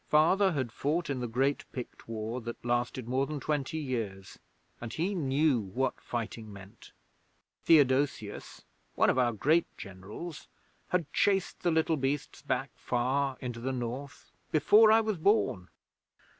Father 0.07 0.53
had 0.53 0.71
fought 0.71 1.11
in 1.11 1.19
the 1.19 1.27
great 1.27 1.63
Pict 1.73 2.07
War 2.09 2.41
that 2.41 2.65
lasted 2.65 3.07
more 3.07 3.27
than 3.27 3.39
twenty 3.39 3.77
years, 3.77 4.39
and 4.81 4.91
he 4.91 5.13
knew 5.13 5.59
what 5.59 6.01
fighting 6.01 6.51
meant. 6.51 6.91
Theodosius, 7.65 8.65
one 8.95 9.11
of 9.11 9.19
our 9.19 9.31
great 9.31 9.67
Generals, 9.77 10.47
had 10.87 11.13
chased 11.13 11.61
the 11.61 11.69
little 11.69 11.97
beasts 11.97 12.41
back 12.41 12.71
far 12.73 13.37
into 13.41 13.59
the 13.59 13.71
North 13.71 14.31
before 14.51 14.91
I 14.91 15.01
was 15.01 15.17
born. 15.19 15.69